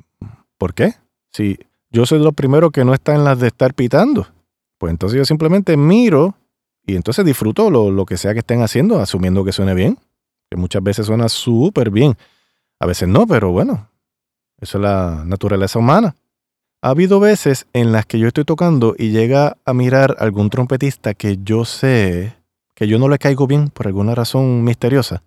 [0.57, 0.95] por qué?
[1.33, 1.59] Si
[1.90, 4.27] yo soy lo primero que no está en las de estar pitando.
[4.79, 6.35] Pues entonces yo simplemente miro
[6.87, 9.99] y entonces disfruto lo, lo que sea que estén haciendo, asumiendo que suene bien,
[10.51, 12.17] que muchas veces suena súper bien.
[12.79, 13.88] A veces no, pero bueno,
[14.61, 16.17] eso es la naturaleza humana.
[16.83, 21.14] Ha habido veces en las que yo estoy tocando y llega a mirar algún trompetista
[21.14, 22.35] que yo sé
[22.75, 25.23] que yo no le caigo bien por alguna razón misteriosa.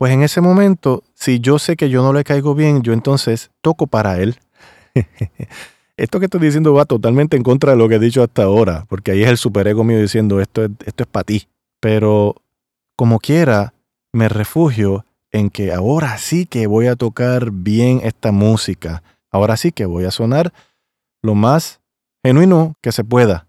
[0.00, 3.50] Pues en ese momento, si yo sé que yo no le caigo bien, yo entonces
[3.60, 4.36] toco para él.
[5.98, 8.86] esto que estoy diciendo va totalmente en contra de lo que he dicho hasta ahora,
[8.88, 11.48] porque ahí es el superego mío diciendo esto es, esto es para ti.
[11.80, 12.36] Pero
[12.96, 13.74] como quiera,
[14.10, 19.02] me refugio en que ahora sí que voy a tocar bien esta música.
[19.30, 20.54] Ahora sí que voy a sonar
[21.20, 21.82] lo más
[22.24, 23.48] genuino que se pueda.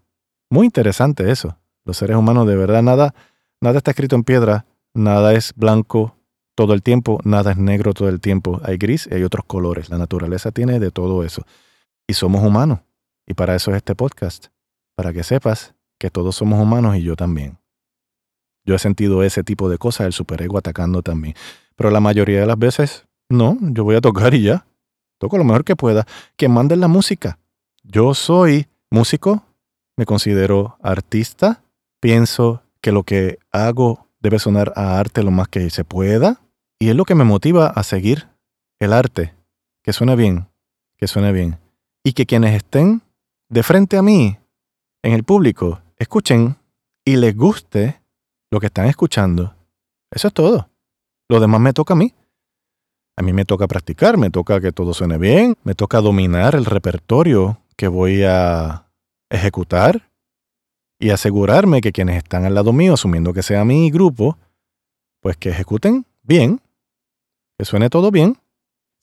[0.50, 1.56] Muy interesante eso.
[1.86, 3.14] Los seres humanos de verdad nada,
[3.58, 6.14] nada está escrito en piedra, nada es blanco
[6.62, 8.60] todo el tiempo, nada es negro todo el tiempo.
[8.62, 9.90] Hay gris y hay otros colores.
[9.90, 11.44] La naturaleza tiene de todo eso.
[12.06, 12.78] Y somos humanos.
[13.26, 14.46] Y para eso es este podcast.
[14.94, 17.58] Para que sepas que todos somos humanos y yo también.
[18.64, 21.34] Yo he sentido ese tipo de cosas, el superego atacando también.
[21.74, 24.64] Pero la mayoría de las veces, no, yo voy a tocar y ya.
[25.18, 26.06] Toco lo mejor que pueda.
[26.36, 27.40] Que manden la música.
[27.82, 29.42] Yo soy músico,
[29.96, 31.64] me considero artista,
[31.98, 36.38] pienso que lo que hago debe sonar a arte lo más que se pueda.
[36.82, 38.26] Y es lo que me motiva a seguir
[38.80, 39.32] el arte.
[39.84, 40.48] Que suene bien,
[40.98, 41.60] que suene bien.
[42.02, 43.02] Y que quienes estén
[43.48, 44.36] de frente a mí,
[45.04, 46.56] en el público, escuchen
[47.04, 48.02] y les guste
[48.50, 49.54] lo que están escuchando.
[50.10, 50.70] Eso es todo.
[51.28, 52.12] Lo demás me toca a mí.
[53.16, 56.64] A mí me toca practicar, me toca que todo suene bien, me toca dominar el
[56.64, 58.90] repertorio que voy a
[59.30, 60.10] ejecutar
[60.98, 64.36] y asegurarme que quienes están al lado mío, asumiendo que sea mi grupo,
[65.20, 66.60] pues que ejecuten bien,
[67.58, 68.38] que suene todo bien.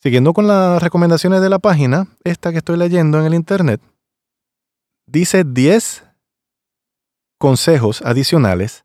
[0.02, 3.82] Siguiendo con las recomendaciones de la página, esta que estoy leyendo en el Internet,
[5.06, 6.04] dice 10
[7.38, 8.84] consejos adicionales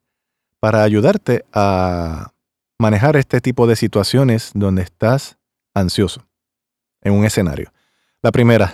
[0.60, 2.34] para ayudarte a
[2.80, 5.38] manejar este tipo de situaciones donde estás
[5.73, 6.28] ansioso
[7.01, 7.71] en un escenario.
[8.21, 8.73] La primera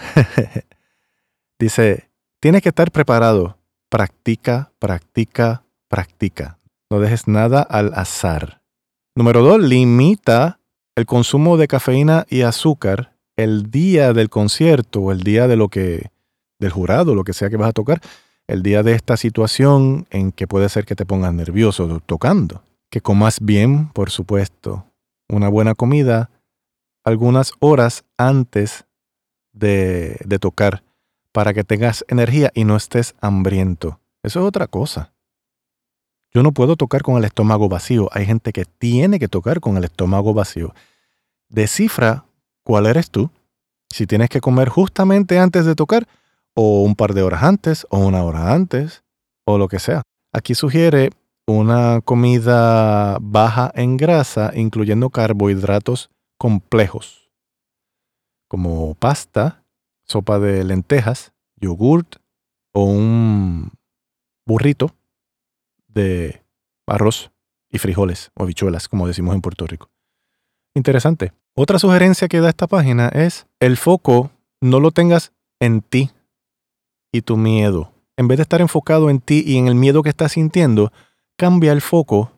[1.60, 3.58] dice, tienes que estar preparado.
[3.90, 6.58] Practica, practica, practica.
[6.90, 8.62] No dejes nada al azar.
[9.16, 10.61] Número dos, limita
[10.96, 16.12] el consumo de cafeína y azúcar el día del concierto el día de lo que
[16.60, 18.02] del jurado, lo que sea que vas a tocar,
[18.48, 23.02] el día de esta situación en que puede ser que te pongas nervioso tocando que
[23.02, 24.86] comas bien, por supuesto,
[25.28, 26.30] una buena comida
[27.04, 28.86] algunas horas antes
[29.54, 30.84] de, de tocar
[31.32, 34.00] para que tengas energía y no estés hambriento.
[34.22, 35.11] Eso es otra cosa.
[36.34, 38.10] Yo no puedo tocar con el estómago vacío.
[38.14, 40.74] Hay gente que tiene que tocar con el estómago vacío.
[41.50, 42.26] Descifra
[42.64, 43.30] cuál eres tú.
[43.90, 46.08] Si tienes que comer justamente antes de tocar,
[46.54, 49.04] o un par de horas antes, o una hora antes,
[49.46, 50.04] o lo que sea.
[50.32, 51.10] Aquí sugiere
[51.46, 57.30] una comida baja en grasa, incluyendo carbohidratos complejos,
[58.48, 59.66] como pasta,
[60.06, 62.16] sopa de lentejas, yogurt
[62.74, 63.72] o un
[64.46, 64.96] burrito
[65.94, 66.44] de
[66.88, 67.32] arroz
[67.70, 69.90] y frijoles o habichuelas, como decimos en Puerto Rico.
[70.76, 71.34] Interesante.
[71.54, 76.12] Otra sugerencia que da esta página es el foco no lo tengas en ti
[77.12, 77.92] y tu miedo.
[78.16, 80.92] En vez de estar enfocado en ti y en el miedo que estás sintiendo,
[81.38, 82.32] cambia el foco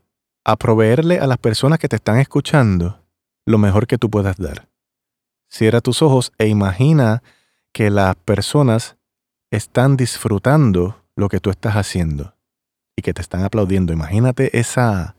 [0.45, 2.99] a proveerle a las personas que te están escuchando
[3.45, 4.69] lo mejor que tú puedas dar.
[5.49, 7.21] Cierra tus ojos e imagina
[7.71, 8.97] que las personas
[9.51, 12.32] están disfrutando lo que tú estás haciendo
[12.95, 13.93] y que te están aplaudiendo.
[13.93, 15.15] Imagínate esa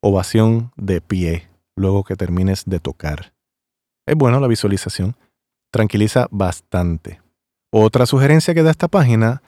[0.00, 3.32] ovación de pie luego que termines de tocar.
[4.06, 5.16] Es bueno la visualización.
[5.70, 7.20] Tranquiliza bastante.
[7.70, 9.42] Otra sugerencia que da esta página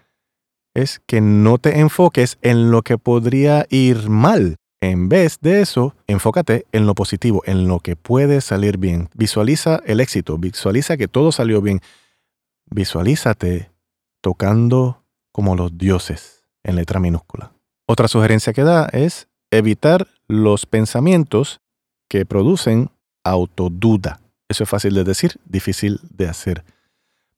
[0.74, 4.56] es que no te enfoques en lo que podría ir mal.
[4.80, 9.08] En vez de eso, enfócate en lo positivo, en lo que puede salir bien.
[9.14, 11.80] Visualiza el éxito, visualiza que todo salió bien.
[12.66, 13.70] Visualízate
[14.20, 17.55] tocando como los dioses en letra minúscula.
[17.86, 21.60] Otra sugerencia que da es evitar los pensamientos
[22.08, 22.90] que producen
[23.24, 24.20] autoduda.
[24.48, 26.64] Eso es fácil de decir, difícil de hacer.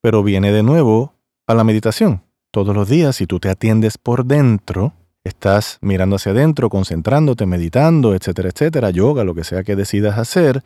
[0.00, 1.14] Pero viene de nuevo
[1.46, 6.32] a la meditación todos los días, si tú te atiendes por dentro, estás mirando hacia
[6.32, 10.64] adentro, concentrándote, meditando, etcétera, etcétera, yoga, lo que sea que decidas hacer,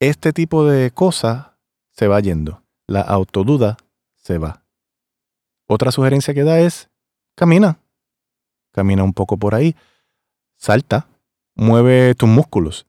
[0.00, 1.58] este tipo de cosa
[1.90, 2.62] se va yendo.
[2.86, 3.76] La autoduda
[4.16, 4.62] se va.
[5.66, 6.88] Otra sugerencia que da es,
[7.34, 7.78] camina.
[8.78, 9.74] Camina un poco por ahí.
[10.56, 11.08] Salta.
[11.56, 12.86] Mueve tus músculos.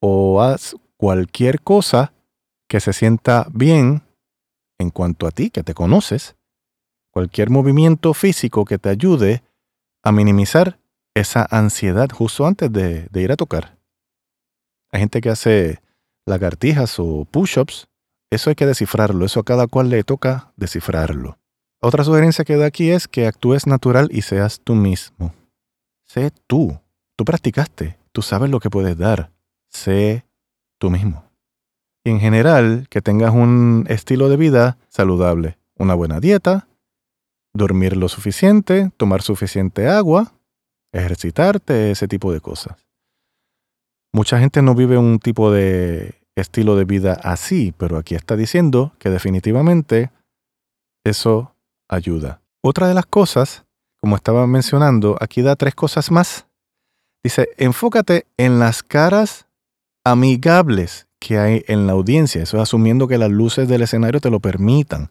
[0.00, 2.12] O haz cualquier cosa
[2.68, 4.04] que se sienta bien
[4.78, 6.36] en cuanto a ti, que te conoces,
[7.10, 9.42] cualquier movimiento físico que te ayude
[10.04, 10.78] a minimizar
[11.16, 13.76] esa ansiedad justo antes de, de ir a tocar.
[14.92, 15.80] Hay gente que hace
[16.24, 17.88] lagartijas o push-ups.
[18.30, 21.36] Eso hay que descifrarlo, eso a cada cual le toca descifrarlo.
[21.86, 25.32] Otra sugerencia que da aquí es que actúes natural y seas tú mismo.
[26.04, 26.80] Sé tú.
[27.14, 29.30] Tú practicaste, tú sabes lo que puedes dar.
[29.68, 30.26] Sé
[30.80, 31.30] tú mismo.
[32.02, 36.66] Y en general, que tengas un estilo de vida saludable, una buena dieta,
[37.54, 40.32] dormir lo suficiente, tomar suficiente agua,
[40.90, 42.84] ejercitarte, ese tipo de cosas.
[44.12, 48.92] Mucha gente no vive un tipo de estilo de vida así, pero aquí está diciendo
[48.98, 50.10] que definitivamente
[51.04, 51.52] eso
[51.88, 52.40] ayuda.
[52.60, 53.64] Otra de las cosas,
[54.00, 56.46] como estaba mencionando, aquí da tres cosas más.
[57.22, 59.46] Dice, enfócate en las caras
[60.04, 62.42] amigables que hay en la audiencia.
[62.42, 65.10] Eso es asumiendo que las luces del escenario te lo permitan.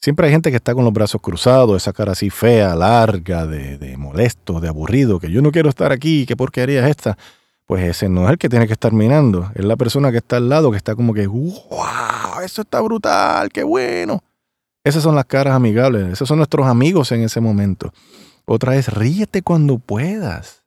[0.00, 3.96] Siempre hay gente que está con los brazos cruzados, esa cara así fea, larga, de,
[3.96, 7.18] molesto, de aburrido, que yo no quiero estar aquí, qué porquería es esta.
[7.66, 10.36] Pues ese no es el que tiene que estar mirando, es la persona que está
[10.36, 14.22] al lado que está como que, wow, eso está brutal, qué bueno.
[14.88, 17.92] Esas son las caras amigables, esos son nuestros amigos en ese momento.
[18.46, 20.64] Otra es, ríete cuando puedas.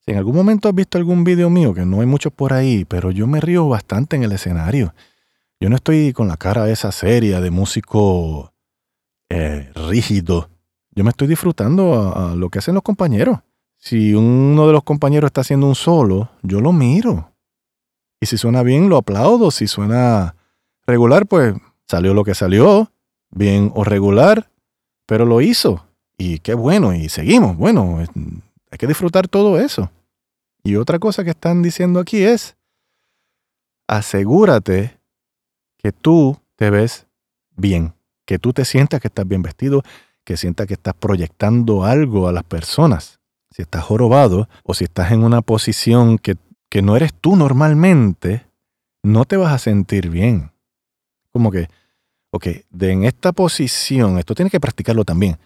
[0.00, 2.86] Si en algún momento has visto algún video mío, que no hay muchos por ahí,
[2.86, 4.94] pero yo me río bastante en el escenario.
[5.60, 8.54] Yo no estoy con la cara esa seria de músico
[9.28, 10.48] eh, rígido.
[10.92, 13.40] Yo me estoy disfrutando a, lo que hacen los compañeros.
[13.76, 17.30] Si uno de los compañeros está haciendo un solo, yo lo miro.
[18.22, 19.50] Y si suena bien, lo aplaudo.
[19.50, 20.34] Si suena
[20.86, 21.54] regular, pues
[21.86, 22.90] salió lo que salió
[23.34, 24.50] bien o regular,
[25.06, 25.86] pero lo hizo.
[26.16, 27.56] Y qué bueno, y seguimos.
[27.56, 29.90] Bueno, hay que disfrutar todo eso.
[30.62, 32.56] Y otra cosa que están diciendo aquí es,
[33.86, 34.98] asegúrate
[35.76, 37.06] que tú te ves
[37.56, 37.94] bien,
[38.24, 39.82] que tú te sientas que estás bien vestido,
[40.24, 43.20] que sientas que estás proyectando algo a las personas.
[43.50, 46.36] Si estás jorobado o si estás en una posición que,
[46.70, 48.46] que no eres tú normalmente,
[49.02, 50.50] no te vas a sentir bien.
[51.30, 51.68] Como que,
[52.34, 55.38] ok, de en esta posición, esto tienes que practicarlo también.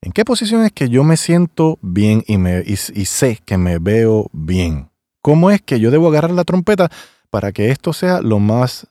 [0.00, 3.80] ¿En qué posición es que yo me siento bien y, me, y, sé que me
[3.80, 4.88] veo bien?
[5.20, 6.90] ¿Cómo es que yo debo agarrar la trompeta
[7.30, 8.86] para que esto sea lo más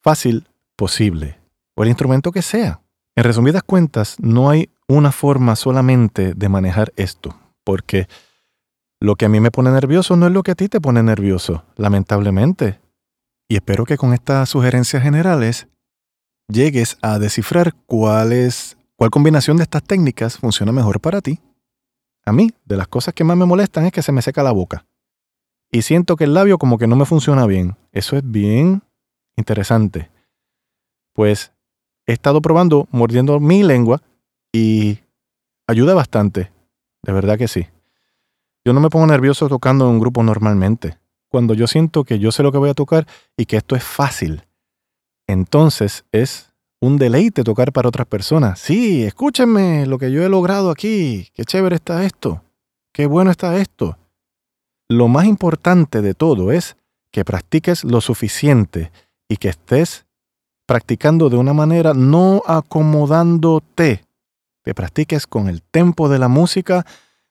[0.00, 0.46] fácil
[0.76, 1.40] posible?
[1.74, 2.80] O el instrumento que sea.
[3.16, 8.06] En resumidas cuentas, no hay una forma solamente de manejar esto, porque
[9.00, 11.02] lo que a mí me pone nervioso no es lo que a ti te pone
[11.02, 12.78] nervioso, lamentablemente.
[13.48, 15.66] Y espero que con estas sugerencias generales
[16.48, 21.40] llegues a descifrar cuál es, cuál combinación de estas técnicas funciona mejor para ti.
[22.24, 24.52] A mí, de las cosas que más me molestan es que se me seca la
[24.52, 24.86] boca.
[25.70, 27.76] Y siento que el labio como que no me funciona bien.
[27.92, 28.82] Eso es bien
[29.36, 30.10] interesante.
[31.12, 31.52] Pues
[32.06, 34.02] he estado probando mordiendo mi lengua
[34.52, 35.00] y
[35.66, 36.52] ayuda bastante.
[37.02, 37.66] De verdad que sí.
[38.64, 40.98] Yo no me pongo nervioso tocando en un grupo normalmente.
[41.28, 43.06] Cuando yo siento que yo sé lo que voy a tocar
[43.36, 44.45] y que esto es fácil
[45.26, 48.58] entonces es un deleite tocar para otras personas.
[48.58, 51.28] Sí, escúchenme lo que yo he logrado aquí.
[51.34, 52.42] Qué chévere está esto.
[52.92, 53.98] Qué bueno está esto.
[54.88, 56.76] Lo más importante de todo es
[57.10, 58.92] que practiques lo suficiente
[59.28, 60.06] y que estés
[60.66, 64.04] practicando de una manera no acomodándote.
[64.64, 66.84] Que practiques con el tempo de la música,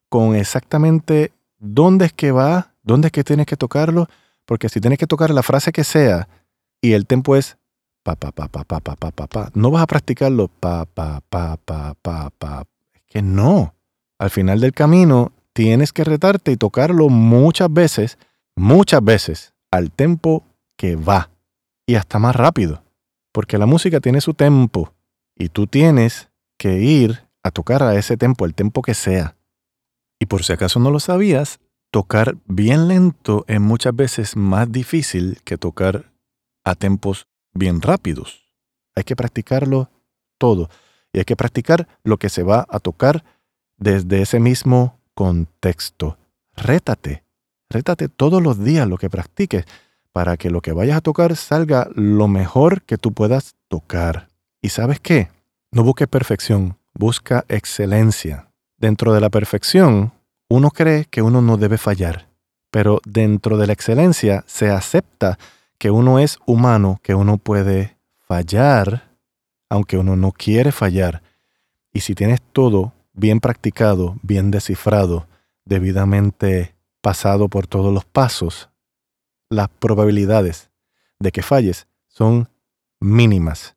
[0.10, 4.08] con exactamente dónde es que va, dónde es que tienes que tocarlo,
[4.46, 6.28] porque si tienes que tocar la frase que sea
[6.82, 7.58] y el tempo es
[8.06, 9.52] pa, pa, pa, pa, pa, pa, pa, pa, pa.
[9.56, 12.64] No vas a practicarlo pa, pa, pa, pa, pa, pa.
[12.94, 13.74] Es que no.
[14.20, 18.20] Al final del camino tienes que retarte y tocarlo muchas veces,
[18.56, 20.44] muchas veces, al tempo
[20.78, 21.32] que va.
[21.88, 22.84] Y hasta más rápido.
[23.32, 24.94] Porque la música tiene su tempo.
[25.36, 29.36] Y tú tienes que ir a tocar a ese tempo, el tempo que sea.
[30.20, 31.60] Y por si acaso no lo sabías,
[31.92, 36.12] tocar bien lento es muchas veces más difícil que tocar
[36.64, 38.44] a tempos bien rápidos.
[38.96, 39.90] Hay que practicarlo
[40.38, 40.70] todo
[41.12, 43.24] y hay que practicar lo que se va a tocar
[43.78, 46.18] desde ese mismo contexto.
[46.56, 47.24] Rétate,
[47.70, 49.66] rétate todos los días lo que practiques
[50.12, 54.30] para que lo que vayas a tocar salga lo mejor que tú puedas tocar.
[54.62, 55.30] ¿Y sabes qué?
[55.72, 58.50] No busques perfección, busca excelencia.
[58.78, 60.14] Dentro de la perfección,
[60.50, 62.28] uno cree que uno no debe fallar,
[62.72, 65.38] pero dentro de la excelencia se acepta
[65.78, 69.12] que uno es humano, que uno puede fallar,
[69.70, 71.22] aunque uno no quiere fallar.
[71.94, 75.28] Y si tienes todo bien practicado, bien descifrado,
[75.66, 78.70] debidamente pasado por todos los pasos,
[79.50, 80.70] las probabilidades
[81.20, 82.50] de que falles son
[83.00, 83.76] mínimas.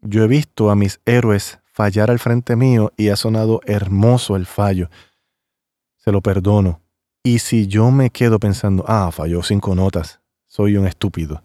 [0.00, 4.46] Yo he visto a mis héroes fallar al frente mío y ha sonado hermoso el
[4.46, 4.90] fallo.
[5.96, 6.80] Se lo perdono.
[7.22, 10.20] Y si yo me quedo pensando, ah, falló cinco notas,
[10.58, 11.44] soy un estúpido,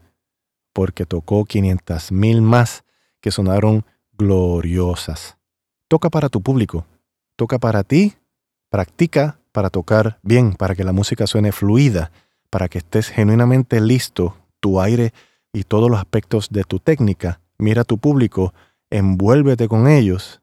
[0.74, 2.84] porque tocó 500 mil más
[3.22, 5.38] que sonaron gloriosas.
[5.88, 6.88] Toca para tu público,
[7.36, 8.16] toca para ti,
[8.72, 12.12] practica para tocar bien, para que la música suene fluida,
[12.50, 15.14] para que estés genuinamente listo, tu aire
[15.54, 17.40] y todos los aspectos de tu técnica.
[17.60, 18.52] Mira a tu público,
[18.90, 20.42] envuélvete con ellos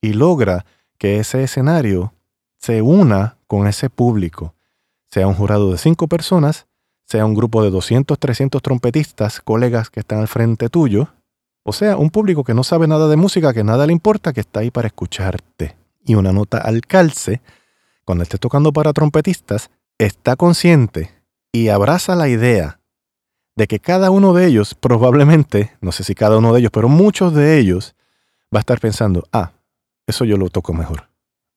[0.00, 0.64] y logra
[0.96, 2.14] que ese escenario
[2.56, 4.54] se una con ese público,
[5.10, 6.67] sea un jurado de cinco personas,
[7.08, 11.08] sea un grupo de 200, 300 trompetistas, colegas que están al frente tuyo,
[11.64, 14.40] o sea, un público que no sabe nada de música, que nada le importa, que
[14.40, 15.76] está ahí para escucharte.
[16.04, 17.40] Y una nota al calce,
[18.04, 21.10] cuando estés tocando para trompetistas, está consciente
[21.50, 22.80] y abraza la idea
[23.56, 26.88] de que cada uno de ellos probablemente, no sé si cada uno de ellos, pero
[26.88, 27.96] muchos de ellos,
[28.54, 29.52] va a estar pensando, ah,
[30.06, 31.08] eso yo lo toco mejor.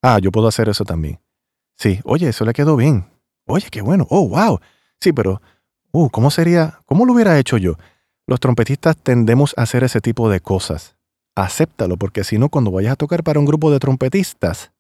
[0.01, 1.19] Ah, yo puedo hacer eso también.
[1.77, 3.05] Sí, oye, eso le quedó bien.
[3.45, 4.07] Oye, qué bueno.
[4.09, 4.59] Oh, wow.
[5.01, 5.41] Sí, pero,
[5.91, 6.79] uh, ¿cómo sería?
[6.85, 7.75] ¿Cómo lo hubiera hecho yo?
[8.27, 10.95] Los trompetistas tendemos a hacer ese tipo de cosas.
[11.35, 14.71] Acéptalo, porque si no, cuando vayas a tocar para un grupo de trompetistas,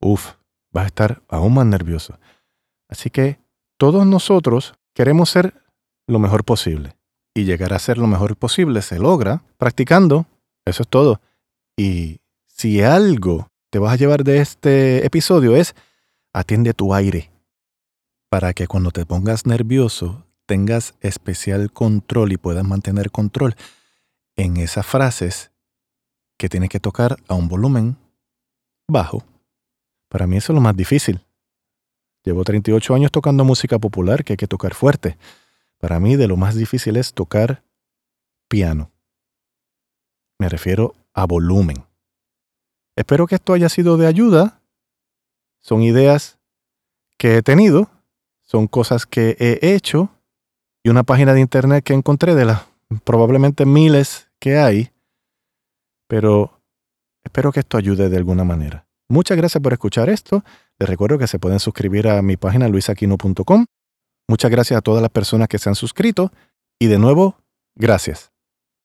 [0.00, 0.32] uff,
[0.72, 2.18] vas a estar aún más nervioso.
[2.88, 3.38] Así que
[3.78, 5.54] todos nosotros queremos ser
[6.08, 6.96] lo mejor posible.
[7.34, 10.26] Y llegar a ser lo mejor posible se logra practicando.
[10.64, 11.20] Eso es todo.
[11.76, 15.74] Y si algo te vas a llevar de este episodio es
[16.32, 17.30] atiende tu aire.
[18.36, 23.56] Para que cuando te pongas nervioso tengas especial control y puedas mantener control
[24.36, 25.52] en esas frases
[26.36, 27.96] que tienes que tocar a un volumen
[28.86, 29.24] bajo.
[30.10, 31.24] Para mí eso es lo más difícil.
[32.24, 35.16] Llevo 38 años tocando música popular que hay que tocar fuerte.
[35.78, 37.62] Para mí de lo más difícil es tocar
[38.48, 38.90] piano.
[40.38, 41.86] Me refiero a volumen.
[42.96, 44.60] Espero que esto haya sido de ayuda.
[45.60, 46.38] Son ideas
[47.16, 47.95] que he tenido,
[48.46, 50.10] son cosas que he hecho
[50.84, 52.62] y una página de internet que encontré de las
[53.04, 54.92] probablemente miles que hay.
[56.08, 56.62] Pero
[57.24, 58.86] espero que esto ayude de alguna manera.
[59.08, 60.44] Muchas gracias por escuchar esto.
[60.78, 63.66] Les recuerdo que se pueden suscribir a mi página luisaquino.com.
[64.28, 66.32] Muchas gracias a todas las personas que se han suscrito.
[66.78, 67.36] Y de nuevo,
[67.74, 68.35] gracias.